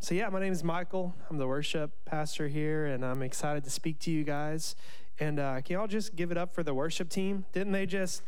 [0.00, 1.12] so, yeah, my name is Michael.
[1.28, 4.76] I'm the worship pastor here, and I'm excited to speak to you guys.
[5.18, 7.46] And uh, can y'all just give it up for the worship team?
[7.52, 8.22] Didn't they just,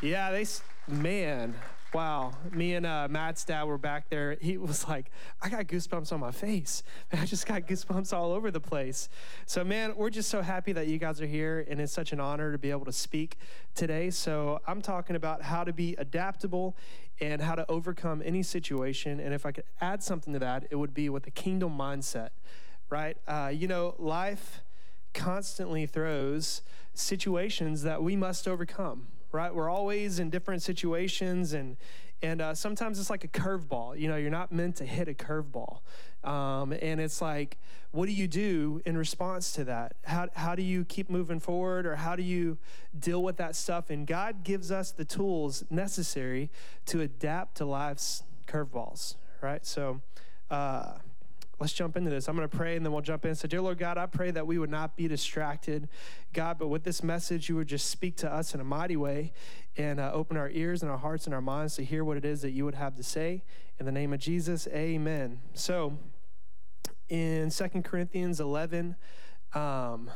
[0.00, 0.46] yeah, they,
[0.88, 1.54] man,
[1.92, 2.34] Wow.
[2.52, 4.36] Me and uh, Matt's dad were back there.
[4.40, 5.10] He was like,
[5.42, 6.84] I got goosebumps on my face.
[7.12, 9.08] I just got goosebumps all over the place.
[9.46, 12.20] So, man, we're just so happy that you guys are here, and it's such an
[12.20, 13.38] honor to be able to speak
[13.74, 14.10] today.
[14.10, 16.76] So, I'm talking about how to be adaptable
[17.20, 19.18] and how to overcome any situation.
[19.18, 22.30] And if I could add something to that, it would be with a kingdom mindset,
[22.88, 23.16] right?
[23.26, 24.60] Uh, you know, life
[25.12, 26.62] constantly throws
[26.94, 29.54] situations that we must overcome right?
[29.54, 31.76] We're always in different situations, and
[32.22, 33.98] and uh, sometimes it's like a curveball.
[33.98, 35.80] You know, you're not meant to hit a curveball,
[36.24, 37.58] um, and it's like,
[37.92, 39.94] what do you do in response to that?
[40.04, 42.58] How how do you keep moving forward, or how do you
[42.98, 43.90] deal with that stuff?
[43.90, 46.50] And God gives us the tools necessary
[46.86, 49.64] to adapt to life's curveballs, right?
[49.64, 50.00] So.
[50.50, 50.94] Uh,
[51.60, 52.26] let's jump into this.
[52.26, 53.34] I'm going to pray and then we'll jump in.
[53.34, 55.88] So, dear Lord God, I pray that we would not be distracted,
[56.32, 59.32] God, but with this message, you would just speak to us in a mighty way
[59.76, 62.24] and uh, open our ears and our hearts and our minds to hear what it
[62.24, 63.44] is that you would have to say.
[63.78, 65.40] In the name of Jesus, amen.
[65.52, 65.98] So,
[67.08, 68.96] in Second Corinthians 11,
[69.52, 70.10] um,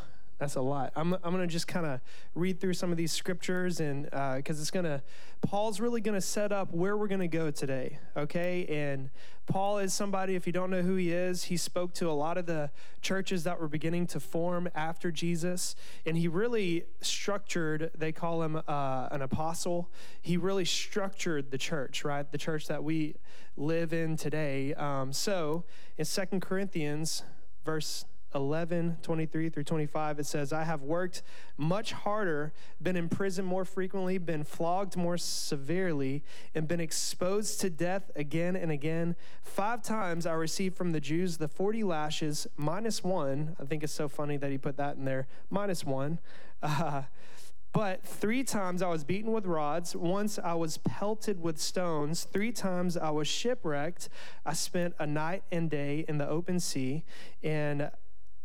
[0.45, 0.93] that's a lot.
[0.95, 2.03] I'm, I'm going to just kind of
[2.35, 5.03] read through some of these scriptures and because uh, it's going to,
[5.41, 8.67] Paul's really going to set up where we're going to go today, okay?
[8.67, 9.09] And
[9.47, 12.37] Paul is somebody, if you don't know who he is, he spoke to a lot
[12.37, 12.71] of the
[13.01, 15.77] churches that were beginning to form after Jesus.
[16.05, 19.91] And he really structured, they call him uh, an apostle.
[20.21, 22.31] He really structured the church, right?
[22.31, 23.17] The church that we
[23.57, 24.75] live in today.
[24.75, 25.65] Um, so
[25.97, 27.23] in Second Corinthians,
[27.65, 31.23] verse 11, 23 through 25, it says, I have worked
[31.57, 36.25] much harder, been in prison more frequently, been flogged more severely,
[36.55, 39.15] and been exposed to death again and again.
[39.43, 43.57] Five times I received from the Jews the 40 lashes minus one.
[43.61, 46.19] I think it's so funny that he put that in there, minus one.
[46.63, 47.03] Uh,
[47.73, 49.97] but three times I was beaten with rods.
[49.97, 52.25] Once I was pelted with stones.
[52.25, 54.09] Three times I was shipwrecked.
[54.47, 57.05] I spent a night and day in the open sea.
[57.43, 57.91] And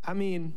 [0.03, 0.53] I mean,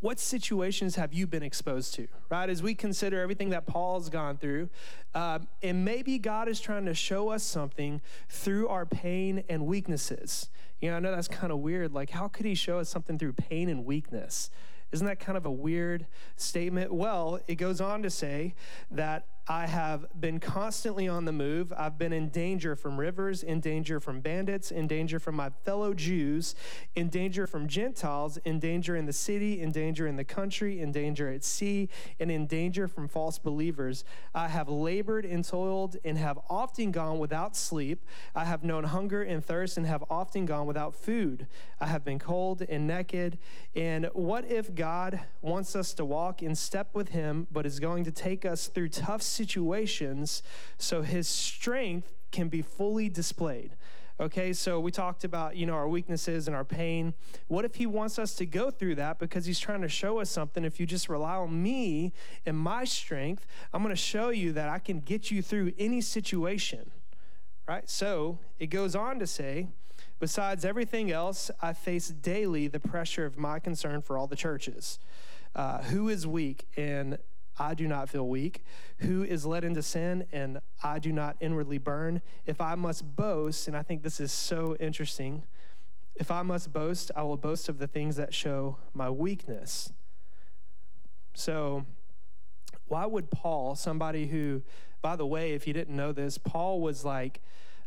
[0.00, 2.50] what situations have you been exposed to, right?
[2.50, 4.68] As we consider everything that Paul's gone through,
[5.14, 10.50] um, and maybe God is trying to show us something through our pain and weaknesses.
[10.80, 11.92] You know, I know that's kind of weird.
[11.92, 14.50] Like, how could he show us something through pain and weakness?
[14.90, 16.92] Isn't that kind of a weird statement?
[16.92, 18.54] Well, it goes on to say
[18.90, 21.72] that I have been constantly on the move.
[21.76, 25.94] I've been in danger from rivers, in danger from bandits, in danger from my fellow
[25.94, 26.54] Jews,
[26.94, 30.92] in danger from Gentiles, in danger in the city, in danger in the country, in
[30.92, 31.88] danger at sea,
[32.20, 34.04] and in danger from false believers.
[34.32, 38.06] I have labored and toiled and have often gone without sleep.
[38.36, 41.48] I have known hunger and thirst and have often gone without food.
[41.80, 43.38] I have been cold and naked.
[43.74, 48.04] And what if God wants us to walk in step with Him, but is going
[48.04, 50.42] to take us through tough situations
[50.78, 53.76] so his strength can be fully displayed.
[54.20, 57.14] Okay, so we talked about, you know, our weaknesses and our pain.
[57.48, 60.30] What if he wants us to go through that because he's trying to show us
[60.30, 60.64] something?
[60.64, 62.12] If you just rely on me
[62.46, 66.00] and my strength, I'm going to show you that I can get you through any
[66.00, 66.90] situation.
[67.66, 67.88] Right?
[67.88, 69.68] So it goes on to say,
[70.20, 74.98] besides everything else, I face daily the pressure of my concern for all the churches.
[75.54, 77.18] Uh, who is weak and
[77.58, 78.64] I do not feel weak.
[78.98, 82.22] Who is led into sin, and I do not inwardly burn.
[82.46, 85.42] If I must boast, and I think this is so interesting,
[86.14, 89.92] if I must boast, I will boast of the things that show my weakness.
[91.34, 91.86] So,
[92.86, 94.62] why would Paul, somebody who,
[95.00, 97.40] by the way, if you didn't know this, Paul was like,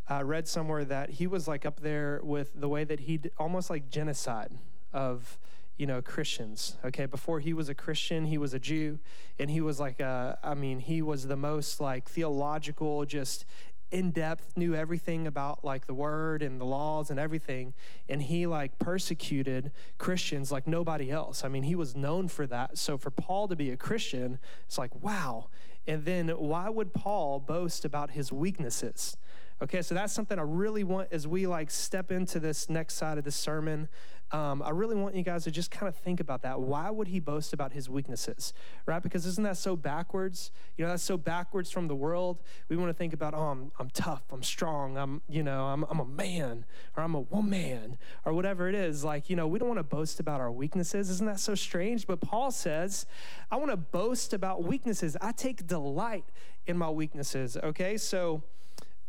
[0.07, 3.69] I read somewhere that he was like up there with the way that he almost
[3.69, 4.51] like genocide
[4.93, 5.37] of
[5.77, 6.77] you know, Christians.
[6.85, 8.99] Okay, before he was a Christian, he was a Jew,
[9.39, 13.45] and he was like, a, I mean, he was the most like theological, just
[13.91, 17.73] in depth, knew everything about like the word and the laws and everything.
[18.09, 21.43] And he like persecuted Christians like nobody else.
[21.43, 22.77] I mean, he was known for that.
[22.77, 25.47] So for Paul to be a Christian, it's like, wow.
[25.87, 29.17] And then why would Paul boast about his weaknesses?
[29.61, 33.17] Okay, so that's something I really want as we like step into this next side
[33.17, 33.87] of the sermon.
[34.31, 36.59] Um, I really want you guys to just kind of think about that.
[36.59, 38.53] Why would he boast about his weaknesses,
[38.85, 39.01] right?
[39.01, 40.51] Because isn't that so backwards?
[40.77, 42.41] You know, that's so backwards from the world.
[42.67, 45.85] We want to think about, oh, I'm, I'm tough, I'm strong, I'm, you know, I'm,
[45.89, 46.65] I'm a man,
[46.97, 49.03] or I'm a woman, or whatever it is.
[49.03, 51.09] Like, you know, we don't want to boast about our weaknesses.
[51.09, 52.07] Isn't that so strange?
[52.07, 53.05] But Paul says,
[53.51, 55.15] I want to boast about weaknesses.
[55.21, 56.25] I take delight
[56.65, 57.95] in my weaknesses, okay?
[57.95, 58.41] So,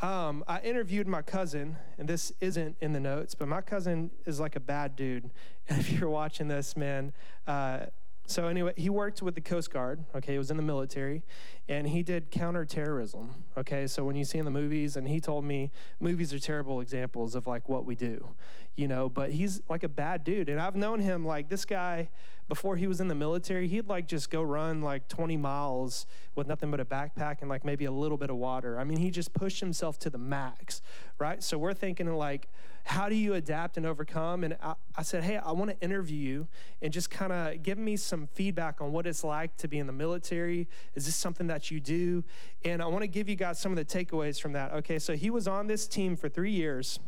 [0.01, 4.39] Um, I interviewed my cousin, and this isn't in the notes, but my cousin is
[4.39, 5.31] like a bad dude.
[5.69, 7.13] If you're watching this, man,
[7.49, 7.87] uh,
[8.29, 10.05] so anyway, he worked with the Coast Guard.
[10.15, 11.23] Okay, he was in the military,
[11.69, 13.45] and he did counterterrorism.
[13.57, 15.71] Okay, so when you see in the movies, and he told me
[16.01, 18.29] movies are terrible examples of like what we do,
[18.77, 19.09] you know.
[19.09, 22.09] But he's like a bad dude, and I've known him like this guy
[22.49, 23.67] before he was in the military.
[23.67, 26.07] He'd like just go run like 20 miles
[26.37, 28.79] with nothing but a backpack and like maybe a little bit of water.
[28.79, 30.81] I mean, he just pushed himself to the max,
[31.19, 31.43] right?
[31.43, 32.49] So we're thinking like
[32.87, 34.45] how do you adapt and overcome?
[34.45, 36.47] And I, I said, hey, I want to interview you
[36.81, 39.89] and just kind of give me some feedback on what it's like to be in
[39.89, 40.69] the military.
[40.95, 42.23] Is this something that you do?
[42.65, 44.73] And I want to give you guys some of the takeaways from that.
[44.73, 47.01] Okay, so he was on this team for three years,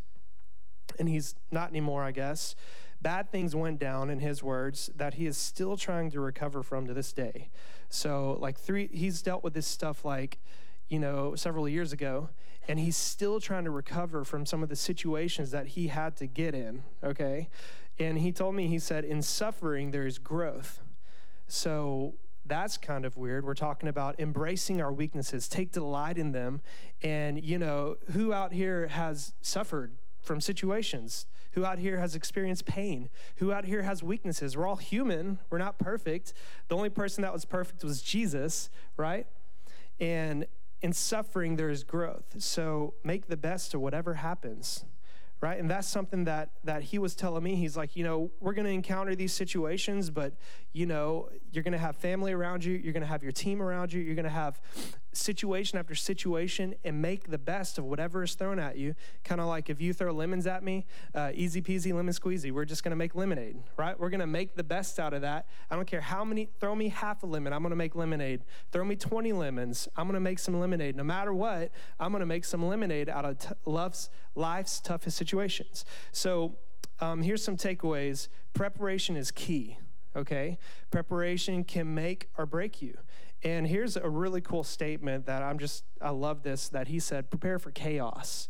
[0.99, 2.55] and he's not anymore, I guess.
[3.00, 6.87] Bad things went down, in his words, that he is still trying to recover from
[6.87, 7.49] to this day.
[7.88, 10.38] So, like, three, he's dealt with this stuff like,
[10.88, 12.31] you know, several years ago
[12.69, 16.26] and he's still trying to recover from some of the situations that he had to
[16.26, 17.49] get in, okay?
[17.99, 20.81] And he told me, he said, in suffering, there is growth.
[21.46, 22.14] So
[22.44, 23.46] that's kind of weird.
[23.46, 26.61] We're talking about embracing our weaknesses, take delight in them.
[27.02, 29.96] And, you know, who out here has suffered
[30.29, 31.27] from situations?
[31.53, 33.09] Who out here has experienced pain?
[33.39, 34.57] Who out here has weaknesses?
[34.57, 35.39] We're all human.
[35.51, 36.35] We're not perfect.
[36.69, 39.27] The only person that was perfect was Jesus, right?
[39.99, 40.47] And
[40.83, 42.37] in suffering, there is growth.
[42.39, 44.85] So make the best of whatever happens
[45.41, 48.53] right and that's something that that he was telling me he's like you know we're
[48.53, 50.33] going to encounter these situations but
[50.73, 53.63] you know you're going to have family around you you're going to have your team
[53.63, 54.61] around you you're going to have
[55.12, 58.94] situation after situation and make the best of whatever is thrown at you.
[59.25, 62.52] Kind of like if you throw lemons at me uh, easy peasy lemon squeezy.
[62.52, 63.99] We're just going to make lemonade right?
[63.99, 65.46] We're going to make the best out of that.
[65.70, 68.44] I don't care how many throw me half a lemon i'm going to make lemonade.
[68.72, 70.96] Throw me 20 lemons i'm going to make some lemonade.
[70.96, 75.16] No matter what i'm going to make some lemonade out of t- love's life's toughest
[75.16, 75.84] situations.
[76.12, 76.56] So
[77.00, 78.28] um, here's some takeaways.
[78.55, 79.78] Preparation is key
[80.16, 80.58] okay?
[80.90, 82.96] Preparation can make or break you.
[83.43, 87.31] And here's a really cool statement that I'm just, I love this, that he said,
[87.31, 88.49] prepare for chaos.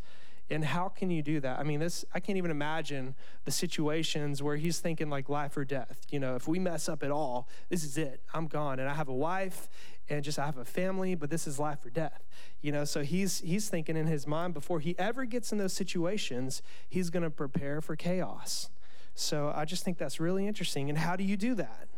[0.51, 1.59] And how can you do that?
[1.59, 3.15] I mean, this, I can't even imagine
[3.45, 6.01] the situations where he's thinking like life or death.
[6.11, 8.23] You know, if we mess up at all, this is it.
[8.33, 8.81] I'm gone.
[8.81, 9.69] And I have a wife
[10.09, 12.25] and just I have a family, but this is life or death.
[12.63, 15.75] You know, so he's he's thinking in his mind before he ever gets in those
[15.75, 18.71] situations, he's to prepare for chaos.
[19.19, 20.89] So I just think that's really interesting.
[20.89, 21.89] And how do you do that?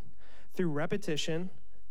[0.55, 1.49] Through repetition.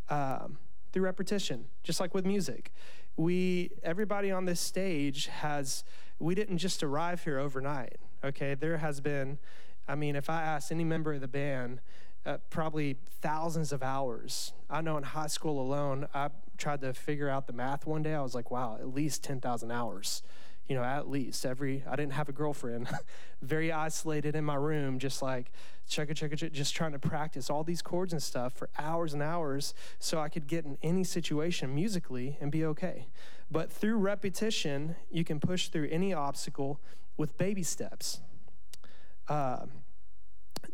[0.09, 0.57] Um,
[0.91, 2.71] through repetition, just like with music.
[3.15, 5.85] We, everybody on this stage has,
[6.19, 8.55] we didn't just arrive here overnight, okay?
[8.55, 9.37] There has been,
[9.87, 11.79] I mean, if I ask any member of the band,
[12.25, 14.53] uh, probably thousands of hours.
[14.69, 18.13] I know in high school alone, I tried to figure out the math one day.
[18.13, 20.23] I was like, wow, at least 10,000 hours
[20.71, 22.87] you know, at least every, I didn't have a girlfriend,
[23.41, 25.51] very isolated in my room, just like
[25.89, 29.21] chugga chugga chugga, just trying to practice all these chords and stuff for hours and
[29.21, 33.09] hours so I could get in any situation musically and be okay.
[33.51, 36.79] But through repetition, you can push through any obstacle
[37.17, 38.21] with baby steps.
[39.27, 39.65] Uh,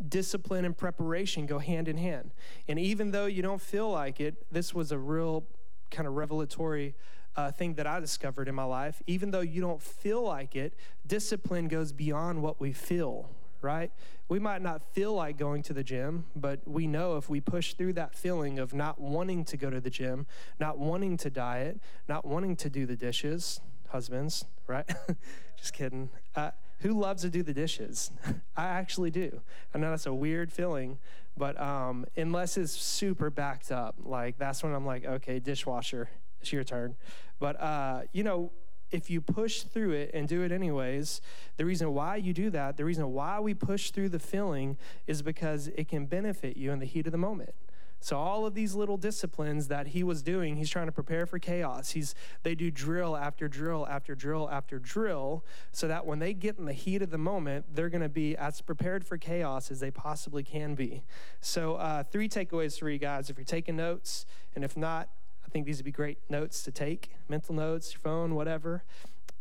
[0.07, 2.35] discipline and preparation go hand in hand.
[2.67, 5.47] And even though you don't feel like it, this was a real
[5.89, 6.93] kind of revelatory
[7.37, 9.01] uh, thing that I discovered in my life.
[9.05, 10.73] Even though you don't feel like it,
[11.05, 13.29] discipline goes beyond what we feel,
[13.61, 13.91] right?
[14.27, 17.75] We might not feel like going to the gym, but we know if we push
[17.75, 20.25] through that feeling of not wanting to go to the gym,
[20.59, 24.89] not wanting to diet, not wanting to do the dishes, husbands, right?
[25.57, 26.09] Just kidding.
[26.35, 28.11] Uh, who loves to do the dishes?
[28.57, 29.41] I actually do.
[29.73, 30.97] I know that's a weird feeling,
[31.37, 36.09] but um, unless it's super backed up, like that's when I'm like, okay, dishwasher,
[36.41, 36.95] it's your turn.
[37.39, 38.51] But, uh, you know,
[38.91, 41.21] if you push through it and do it anyways,
[41.57, 44.77] the reason why you do that, the reason why we push through the feeling
[45.07, 47.53] is because it can benefit you in the heat of the moment.
[47.99, 51.39] So all of these little disciplines that he was doing, he's trying to prepare for
[51.39, 51.89] chaos.
[51.89, 52.13] He's
[52.43, 56.65] they do drill after drill after drill after drill so that when they get in
[56.65, 59.89] the heat of the moment, they're going to be as prepared for chaos as they
[59.89, 61.03] possibly can be.
[61.41, 63.31] So uh, three takeaways for you guys.
[63.31, 65.09] If you're taking notes, and if not,
[65.47, 68.83] I think these would be great notes to take, mental notes, your phone, whatever.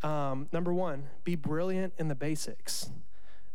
[0.03, 2.91] Um, number one, be brilliant in the basics.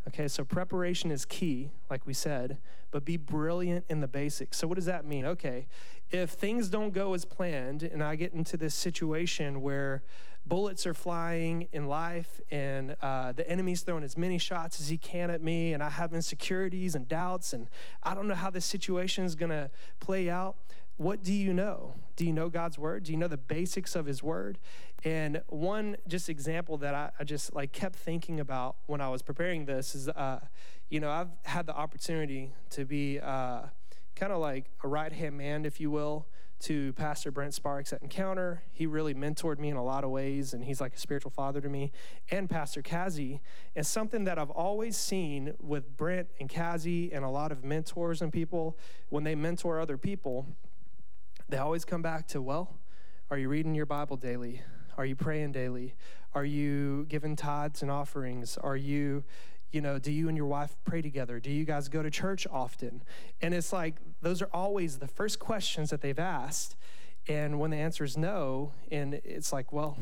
[0.07, 2.57] Okay, so preparation is key, like we said,
[2.89, 4.57] but be brilliant in the basics.
[4.57, 5.25] So, what does that mean?
[5.25, 5.67] Okay,
[6.09, 10.03] if things don't go as planned and I get into this situation where
[10.45, 14.97] bullets are flying in life and uh, the enemy's throwing as many shots as he
[14.97, 17.67] can at me, and I have insecurities and doubts, and
[18.03, 20.55] I don't know how this situation is going to play out,
[21.01, 21.95] what do you know?
[22.15, 23.05] Do you know God's word?
[23.05, 24.59] Do you know the basics of his word?
[25.03, 29.23] And one just example that I, I just like kept thinking about when I was
[29.23, 30.41] preparing this is, uh,
[30.89, 33.61] you know, I've had the opportunity to be uh,
[34.15, 36.27] kind of like a right hand man, if you will,
[36.59, 38.61] to Pastor Brent Sparks at Encounter.
[38.71, 41.61] He really mentored me in a lot of ways, and he's like a spiritual father
[41.61, 41.91] to me.
[42.29, 43.41] And Pastor Kazi.
[43.75, 48.21] And something that I've always seen with Brent and Kazi and a lot of mentors
[48.21, 48.77] and people,
[49.09, 50.45] when they mentor other people,
[51.51, 52.73] they always come back to, well,
[53.29, 54.61] are you reading your Bible daily?
[54.97, 55.95] Are you praying daily?
[56.33, 58.57] Are you giving tithes and offerings?
[58.57, 59.25] Are you,
[59.71, 61.41] you know, do you and your wife pray together?
[61.41, 63.03] Do you guys go to church often?
[63.41, 66.77] And it's like, those are always the first questions that they've asked.
[67.27, 69.97] And when the answer is no, and it's like, well,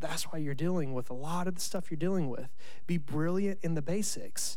[0.00, 2.48] that's why you're dealing with a lot of the stuff you're dealing with.
[2.86, 4.56] Be brilliant in the basics.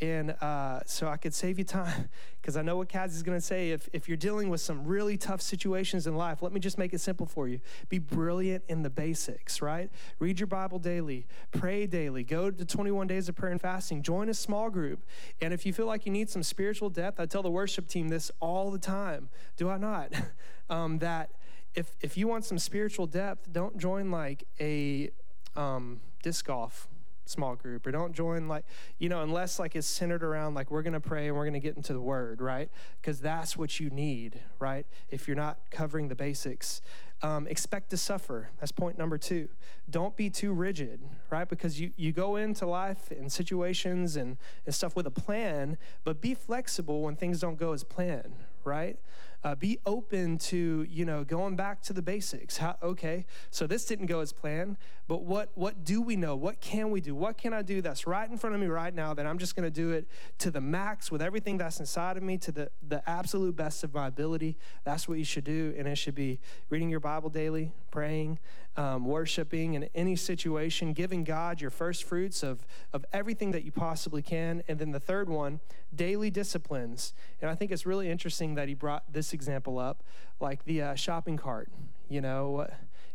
[0.00, 2.08] And uh, so I could save you time
[2.40, 3.70] because I know what Kaz is going to say.
[3.70, 6.94] If, if you're dealing with some really tough situations in life, let me just make
[6.94, 7.60] it simple for you.
[7.90, 9.90] Be brilliant in the basics, right?
[10.18, 14.30] Read your Bible daily, pray daily, go to 21 days of prayer and fasting, join
[14.30, 15.04] a small group.
[15.42, 18.08] And if you feel like you need some spiritual depth, I tell the worship team
[18.08, 19.28] this all the time.
[19.58, 20.12] Do I not?
[20.70, 21.30] um, that
[21.74, 25.10] if, if you want some spiritual depth, don't join like a
[25.56, 26.88] um, disc golf
[27.30, 28.64] small group or don't join like
[28.98, 31.54] you know unless like it's centered around like we're going to pray and we're going
[31.54, 32.70] to get into the word right?
[33.00, 34.86] Because that's what you need right?
[35.08, 36.80] If you're not covering the basics
[37.22, 38.48] um, expect to suffer.
[38.60, 39.50] That's point number two.
[39.90, 41.48] Don't be too rigid right?
[41.48, 46.20] Because you, you go into life and situations and, and stuff with a plan but
[46.20, 48.34] be flexible when things don't go as planned
[48.64, 48.98] right
[49.42, 52.58] uh, be open to you know going back to the basics.
[52.58, 54.76] How, okay so this didn't go as planned
[55.10, 56.36] but what what do we know?
[56.36, 57.16] What can we do?
[57.16, 59.56] What can i do that's right in front of me right now that i'm just
[59.56, 60.06] going to do it
[60.38, 63.92] to the max with everything that's inside of me to the the absolute best of
[63.92, 64.56] my ability?
[64.84, 68.38] That's what you should do and it should be reading your bible daily praying
[68.76, 73.72] um, worshiping in any situation giving god your first fruits of of everything that you
[73.72, 74.62] possibly can.
[74.68, 75.60] And then the third one
[75.94, 77.12] daily disciplines.
[77.40, 80.02] And i think it's really interesting that he brought this example up,
[80.40, 81.70] like the uh, shopping cart,
[82.08, 82.66] you know,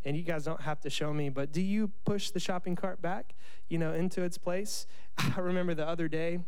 [0.03, 3.01] and you guys don't have to show me, but do you push the shopping cart
[3.01, 3.33] back,
[3.69, 4.87] you know, into its place?
[5.17, 6.39] I remember the other day,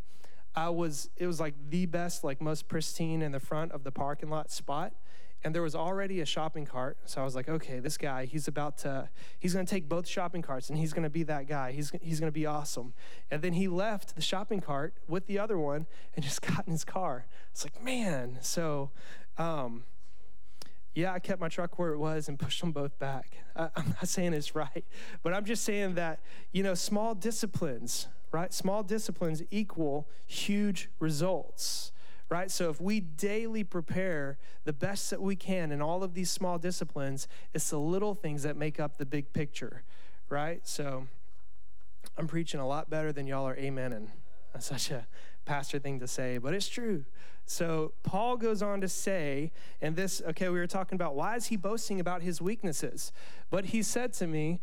[0.55, 3.91] I was, it was like the best, like most pristine in the front of the
[3.91, 4.93] parking lot spot
[5.43, 6.97] and there was already a shopping cart.
[7.05, 10.07] So i was like okay this guy he's about to he's going to take both
[10.07, 11.71] shopping carts and he's going to be that guy.
[11.71, 12.93] He's, he's going to be awesome.
[13.31, 16.71] And then he left the shopping cart with the other one and just got in
[16.71, 17.25] his car.
[17.51, 18.91] It's like man so
[19.37, 19.83] um,
[20.97, 23.37] yeah, I kept my truck where it was and pushed them both back.
[23.55, 24.83] I, I'm not saying it's right,
[25.21, 26.19] but I'm just saying that,
[26.51, 28.51] you know, small disciplines, right?
[28.51, 31.91] Small disciplines equal huge results,
[32.29, 32.51] right?
[32.51, 36.57] So if we daily prepare the best that we can in all of these small
[36.57, 39.83] disciplines, it's the little things that make up the big picture,
[40.29, 40.65] right?
[40.67, 41.07] So
[42.17, 44.09] I'm preaching a lot better than y'all are amen and
[44.53, 45.07] that's such a
[45.45, 47.05] pastor thing to say, but it's true.
[47.45, 51.47] So Paul goes on to say, and this, okay, we were talking about why is
[51.47, 53.13] he boasting about his weaknesses?
[53.49, 54.59] But he said to me,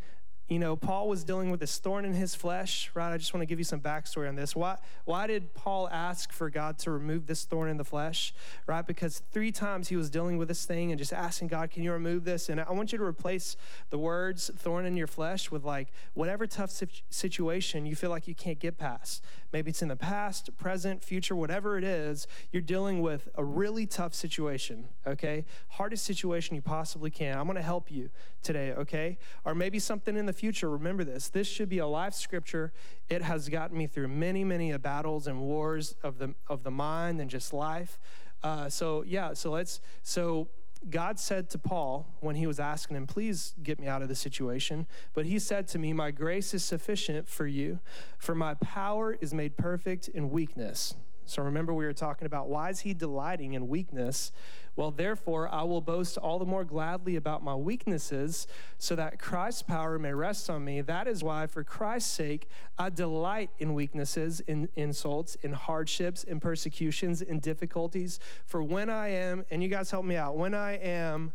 [0.47, 3.11] you know, Paul was dealing with this thorn in his flesh, right?
[3.11, 4.55] I just want to give you some backstory on this.
[4.55, 8.31] Why, why did Paul ask for God to remove this thorn in the flesh,
[8.67, 8.85] right?
[8.85, 11.91] Because three times he was dealing with this thing and just asking God, can you
[11.91, 12.47] remove this?
[12.49, 13.57] And I want you to replace
[13.89, 16.71] the words thorn in your flesh with like whatever tough
[17.09, 19.23] situation you feel like you can't get past.
[19.51, 23.87] Maybe it's in the past, present, future, whatever it is, you're dealing with a really
[23.87, 25.45] tough situation, okay?
[25.69, 27.37] Hardest situation you possibly can.
[27.37, 28.09] I'm going to help you
[28.43, 29.17] today, okay?
[29.43, 31.29] Or maybe something in the future, remember this.
[31.29, 32.73] This should be a life scripture.
[33.09, 37.21] It has gotten me through many, many battles and wars of the of the mind
[37.21, 37.99] and just life.
[38.43, 40.47] Uh, so yeah, so let's so
[40.89, 44.19] God said to Paul when he was asking him, Please get me out of this
[44.19, 44.85] situation.
[45.13, 47.79] But he said to me, My grace is sufficient for you,
[48.17, 50.95] for my power is made perfect in weakness.
[51.25, 54.31] So remember, we were talking about why is he delighting in weakness?
[54.75, 58.45] Well, therefore, I will boast all the more gladly about my weaknesses,
[58.77, 60.81] so that Christ's power may rest on me.
[60.81, 66.39] That is why, for Christ's sake, I delight in weaknesses, in insults, in hardships, in
[66.39, 68.19] persecutions, in difficulties.
[68.45, 71.31] For when I am, and you guys help me out, when I am,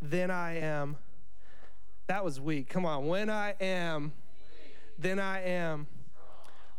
[0.00, 0.96] then I am.
[2.06, 2.70] That was weak.
[2.70, 3.06] Come on.
[3.06, 4.12] When I am,
[4.98, 5.86] then I am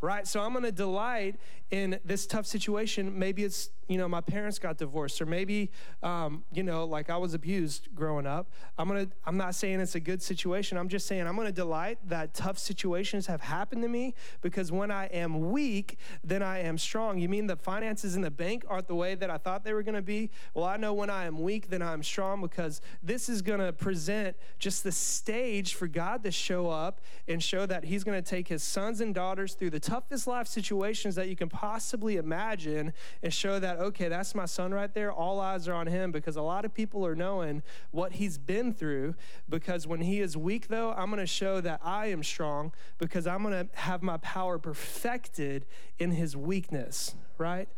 [0.02, 0.28] right?
[0.28, 1.36] So I'm going to delight
[1.72, 3.18] in this tough situation.
[3.18, 5.72] Maybe it's you know, my parents got divorced, or maybe,
[6.04, 8.52] um, you know, like I was abused growing up.
[8.78, 10.78] I'm gonna, I'm not saying it's a good situation.
[10.78, 14.92] I'm just saying I'm gonna delight that tough situations have happened to me because when
[14.92, 17.18] I am weak, then I am strong.
[17.18, 19.84] You mean the finances in the bank aren't the way that I thought they were
[19.84, 20.30] gonna be?
[20.54, 24.38] Well, I know when I am weak, then I'm strong because this is gonna present
[24.60, 28.62] just the stage for God to show up and show that He's gonna take His
[28.62, 32.94] sons and daughters through the toughest life situations that you can possibly imagine
[33.24, 35.12] and show that okay, that's my son right there.
[35.12, 38.74] All eyes are on him because a lot of people are knowing what he's been
[38.74, 39.16] through.
[39.48, 43.26] Because when he is weak, though, I'm going to show that I am strong because
[43.26, 45.66] I'm going to have my power perfected
[45.98, 47.70] in his weakness, right?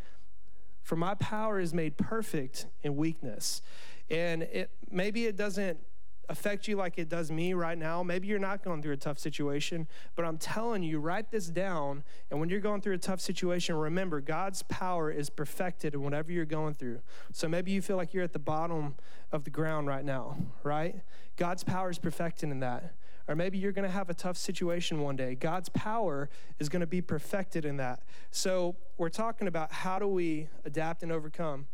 [0.81, 3.61] For my power is made perfect in weakness.
[4.09, 5.79] And it maybe it doesn't
[6.31, 8.01] affect you like it does me right now.
[8.01, 9.85] Maybe you're not going through a tough situation,
[10.15, 12.03] but I'm telling you, write this down.
[12.31, 16.31] And when you're going through a tough situation, remember God's power is perfected in whatever
[16.31, 17.01] you're going through.
[17.33, 18.95] So maybe you feel like you're at the bottom
[19.31, 20.95] of the ground right now, right?
[21.35, 22.95] God's power is perfected in that.
[23.27, 25.35] Or maybe you're going to have a tough situation one day.
[25.35, 28.01] God's power is going to be perfected in that.
[28.31, 31.67] So we're talking about how do we adapt and overcome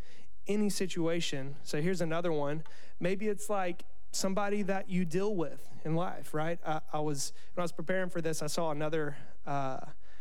[0.47, 1.55] any situation.
[1.63, 2.63] So here's another one.
[2.99, 6.59] Maybe it's like somebody that you deal with in life, right?
[6.65, 9.79] I, I was when I was preparing for this, I saw another uh,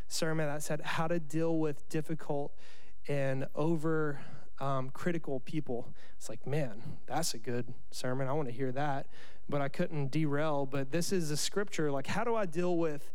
[0.09, 2.53] sermon that said how to deal with difficult
[3.09, 4.21] and over
[4.59, 5.95] um, critical people.
[6.17, 8.29] It's like, man, that's a good sermon.
[8.29, 9.07] I want to hear that,
[9.49, 10.67] but I couldn't derail.
[10.67, 11.91] But this is a scripture.
[11.91, 13.13] Like, how do I deal with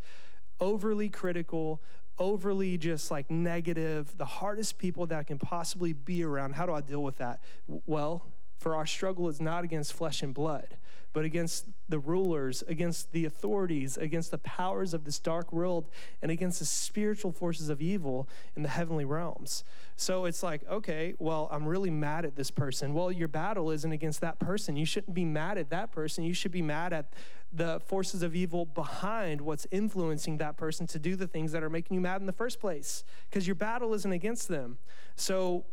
[0.59, 1.81] overly critical?
[2.19, 6.53] overly just like negative, the hardest people that I can possibly be around.
[6.53, 7.41] How do I deal with that?
[7.87, 8.23] Well,
[8.61, 10.77] for our struggle is not against flesh and blood,
[11.13, 15.89] but against the rulers, against the authorities, against the powers of this dark world,
[16.21, 19.63] and against the spiritual forces of evil in the heavenly realms.
[19.97, 22.93] So it's like, okay, well, I'm really mad at this person.
[22.93, 24.75] Well, your battle isn't against that person.
[24.75, 26.23] You shouldn't be mad at that person.
[26.23, 27.11] You should be mad at
[27.51, 31.69] the forces of evil behind what's influencing that person to do the things that are
[31.69, 34.77] making you mad in the first place, because your battle isn't against them.
[35.17, 35.65] So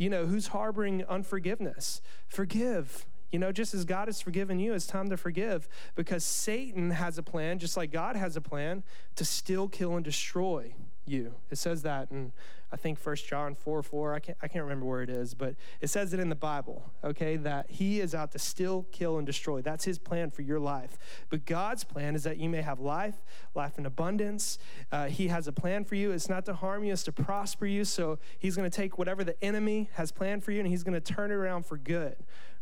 [0.00, 2.00] you know, who's harboring unforgiveness?
[2.26, 3.04] Forgive.
[3.30, 7.18] You know, just as God has forgiven you, it's time to forgive because Satan has
[7.18, 8.82] a plan, just like God has a plan,
[9.16, 10.72] to still kill, and destroy
[11.10, 11.34] you.
[11.50, 12.32] It says that in
[12.72, 14.14] I think First John 4 4.
[14.14, 16.90] I can't, I can't remember where it is, but it says it in the Bible,
[17.02, 19.60] okay, that he is out to steal, kill, and destroy.
[19.60, 20.96] That's his plan for your life.
[21.30, 23.16] But God's plan is that you may have life,
[23.54, 24.58] life in abundance.
[24.92, 26.12] Uh, he has a plan for you.
[26.12, 27.84] It's not to harm you, it's to prosper you.
[27.84, 31.00] So he's going to take whatever the enemy has planned for you and he's going
[31.00, 32.16] to turn it around for good,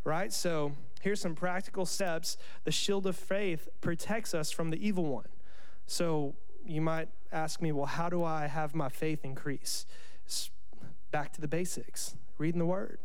[0.04, 0.32] right?
[0.32, 2.38] So here's some practical steps.
[2.64, 5.28] The shield of faith protects us from the evil one.
[5.86, 9.86] So you might ask me, well, how do I have my faith increase?
[10.24, 10.50] It's
[11.10, 12.98] back to the basics, reading the word,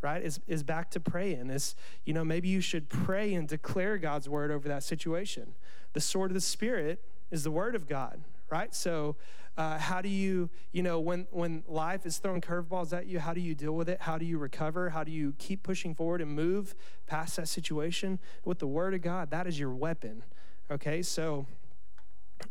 [0.00, 0.22] right?
[0.22, 1.50] Is is back to praying.
[1.50, 1.74] Is
[2.04, 5.54] you know, maybe you should pray and declare God's word over that situation.
[5.92, 8.74] The sword of the spirit is the word of God, right?
[8.74, 9.16] So
[9.56, 13.32] uh, how do you, you know, when when life is throwing curveballs at you, how
[13.32, 14.02] do you deal with it?
[14.02, 14.90] How do you recover?
[14.90, 16.74] How do you keep pushing forward and move
[17.06, 18.18] past that situation?
[18.44, 20.24] With the word of God, that is your weapon.
[20.70, 21.46] Okay, so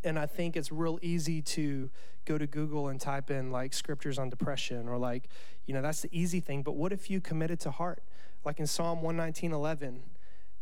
[0.04, 1.90] and I think it's real easy to
[2.26, 5.30] go to Google and type in like scriptures on depression or like,
[5.66, 6.64] you know, that's the easy thing.
[6.64, 8.02] But what if you commit it to heart?
[8.44, 10.04] Like in Psalm 119, 11,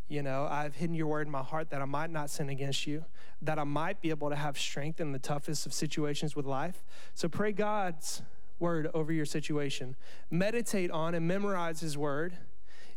[0.07, 2.85] you know, I've hidden your word in my heart that I might not sin against
[2.85, 3.05] you,
[3.41, 6.83] that I might be able to have strength in the toughest of situations with life.
[7.13, 8.21] So pray God's
[8.59, 9.95] word over your situation.
[10.29, 12.37] Meditate on and memorize his word.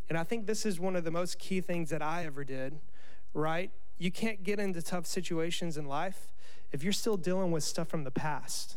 [0.09, 2.79] And I think this is one of the most key things that I ever did,
[3.35, 3.71] right?
[3.99, 6.33] You can't get into tough situations in life
[6.73, 8.77] if you're still dealing with stuff from the past.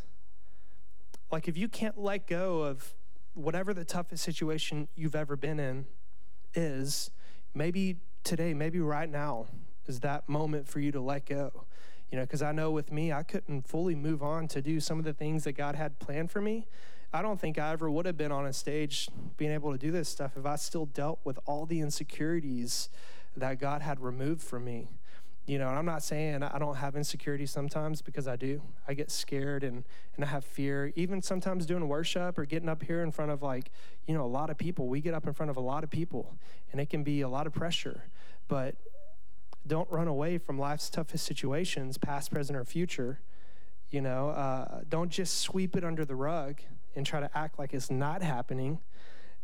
[1.30, 2.94] Like if you can't let go of
[3.34, 5.86] whatever the toughest situation you've ever been in
[6.54, 7.10] is,
[7.54, 9.46] maybe today, maybe right now
[9.86, 11.64] is that moment for you to let go.
[12.10, 14.98] You know, because I know with me, I couldn't fully move on to do some
[14.98, 16.66] of the things that God had planned for me.
[17.12, 19.90] I don't think I ever would have been on a stage being able to do
[19.90, 22.88] this stuff if I still dealt with all the insecurities
[23.36, 24.88] that God had removed from me
[25.46, 28.62] you know, I'm not saying I don't have insecurity sometimes because I do.
[28.86, 30.92] I get scared and, and I have fear.
[30.94, 33.70] Even sometimes doing worship or getting up here in front of like,
[34.06, 34.86] you know, a lot of people.
[34.86, 36.36] We get up in front of a lot of people
[36.70, 38.04] and it can be a lot of pressure.
[38.46, 38.76] But
[39.66, 43.20] don't run away from life's toughest situations, past, present, or future.
[43.90, 46.60] You know, uh, don't just sweep it under the rug
[46.94, 48.78] and try to act like it's not happening,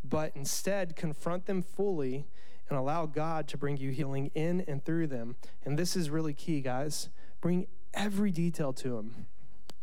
[0.05, 2.27] but instead confront them fully
[2.69, 5.37] and allow God to bring you healing in and through them.
[5.65, 7.09] And this is really key, guys.
[7.41, 9.27] Bring every detail to Him.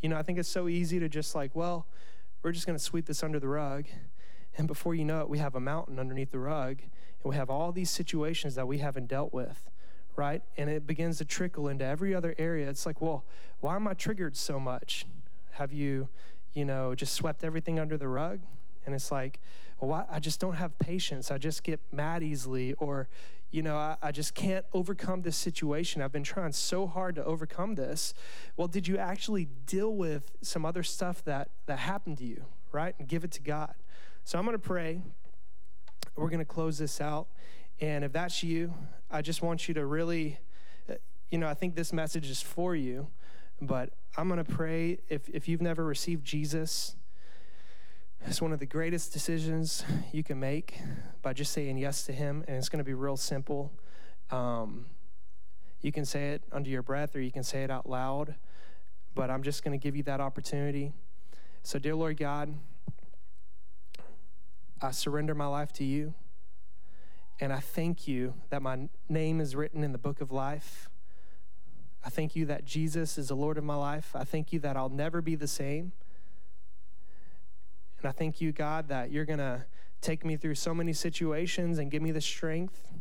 [0.01, 1.87] You know, I think it's so easy to just like, well,
[2.41, 3.85] we're just going to sweep this under the rug.
[4.57, 7.49] And before you know it, we have a mountain underneath the rug, and we have
[7.49, 9.69] all these situations that we haven't dealt with,
[10.15, 10.43] right?
[10.57, 12.69] And it begins to trickle into every other area.
[12.69, 13.23] It's like, well,
[13.61, 15.05] why am I triggered so much?
[15.51, 16.09] Have you,
[16.53, 18.41] you know, just swept everything under the rug?
[18.85, 19.39] And it's like,
[19.79, 20.07] well?
[20.09, 21.31] I just don't have patience.
[21.31, 23.07] I just get mad easily, or,
[23.51, 26.01] you know, I, I just can't overcome this situation.
[26.01, 28.13] I've been trying so hard to overcome this.
[28.55, 32.95] Well, did you actually deal with some other stuff that, that happened to you, right?
[32.97, 33.73] And give it to God.
[34.23, 35.01] So I'm going to pray.
[36.15, 37.27] We're going to close this out.
[37.81, 38.73] And if that's you,
[39.11, 40.39] I just want you to really,
[40.89, 40.93] uh,
[41.29, 43.07] you know, I think this message is for you,
[43.61, 46.95] but I'm going to pray if, if you've never received Jesus,
[48.25, 50.79] it's one of the greatest decisions you can make
[51.21, 53.71] by just saying yes to Him, and it's going to be real simple.
[54.31, 54.85] Um,
[55.81, 58.35] you can say it under your breath or you can say it out loud,
[59.13, 60.93] but I'm just going to give you that opportunity.
[61.63, 62.53] So, dear Lord God,
[64.81, 66.13] I surrender my life to you,
[67.39, 70.89] and I thank you that my name is written in the book of life.
[72.05, 74.11] I thank you that Jesus is the Lord of my life.
[74.13, 75.91] I thank you that I'll never be the same.
[78.03, 79.63] And I thank you, God, that you're going to
[80.01, 82.91] take me through so many situations and give me the strength,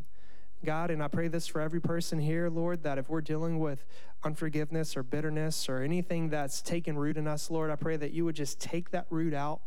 [0.65, 0.93] God.
[0.93, 3.85] And I pray this for every person here, Lord, that if we're dealing with
[4.23, 8.25] unforgiveness or bitterness or anything that's taken root in us, Lord, I pray that you
[8.25, 9.62] would just take that root out.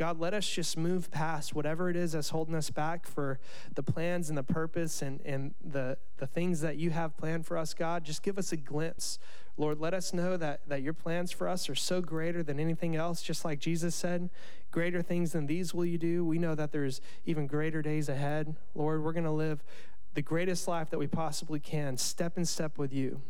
[0.00, 3.38] God, let us just move past whatever it is that's holding us back for
[3.74, 7.58] the plans and the purpose and, and the, the things that you have planned for
[7.58, 8.02] us, God.
[8.02, 9.18] Just give us a glimpse.
[9.58, 12.96] Lord, let us know that, that your plans for us are so greater than anything
[12.96, 14.30] else, just like Jesus said.
[14.70, 16.24] Greater things than these will you do.
[16.24, 18.56] We know that there's even greater days ahead.
[18.74, 19.62] Lord, we're going to live
[20.14, 23.20] the greatest life that we possibly can, step in step with you.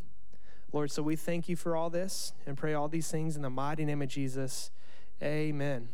[0.72, 3.50] Lord, so we thank you for all this and pray all these things in the
[3.50, 4.70] mighty name of Jesus.
[5.20, 5.88] Amen.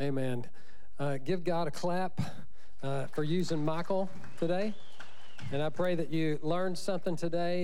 [0.00, 0.46] Amen.
[1.00, 2.20] Uh, give God a clap
[2.84, 4.08] uh, for using Michael
[4.38, 4.72] today.
[5.50, 7.56] And I pray that you learned something today.